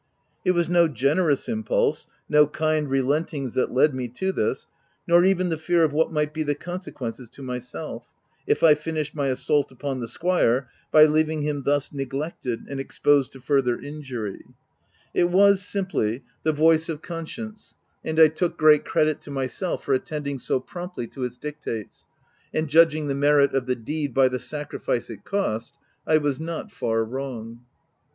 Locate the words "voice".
16.51-16.89